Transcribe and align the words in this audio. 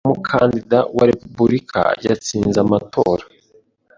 Umukandida 0.07 0.79
wa 0.95 1.03
Repubulika 1.11 1.81
yatsinze 2.05 2.57
amatora 2.65 3.23